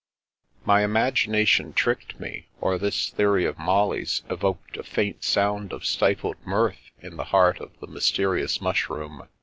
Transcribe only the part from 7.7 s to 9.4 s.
the mysterious mushroom.